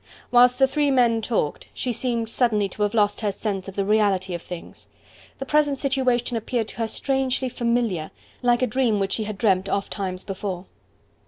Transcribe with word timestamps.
Whilst 0.31 0.57
the 0.57 0.65
three 0.65 0.89
men 0.89 1.21
talked, 1.21 1.67
she 1.75 1.93
seemed 1.93 2.27
suddenly 2.27 2.67
to 2.69 2.81
have 2.81 2.95
lost 2.95 3.21
her 3.21 3.31
sense 3.31 3.67
of 3.67 3.75
the 3.75 3.85
reality 3.85 4.33
of 4.33 4.41
things. 4.41 4.87
The 5.37 5.45
present 5.45 5.77
situation 5.77 6.35
appeared 6.35 6.69
to 6.69 6.77
her 6.77 6.87
strangely 6.87 7.49
familiar, 7.49 8.09
like 8.41 8.63
a 8.63 8.65
dream 8.67 8.99
which 8.99 9.11
she 9.13 9.25
had 9.25 9.37
dreamt 9.37 9.69
oft 9.69 9.93
times 9.93 10.23
before. 10.23 10.65